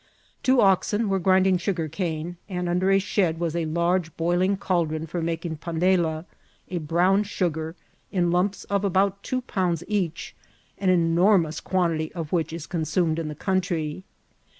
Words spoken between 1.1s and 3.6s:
grinding sugarcane, and under a Aed was